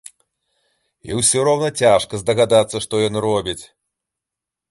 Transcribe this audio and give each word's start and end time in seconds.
І 1.09 1.17
ўсё 1.19 1.43
роўна 1.49 1.69
цяжка 1.83 2.13
здагадацца, 2.23 2.77
што 2.85 2.93
ён 3.09 3.15
робіць. 3.29 3.61